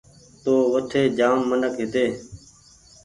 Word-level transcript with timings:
تو 0.43 0.53
وٺي 0.73 1.01
جآم 1.17 1.37
منک 1.49 1.73
هيتي 1.81 2.05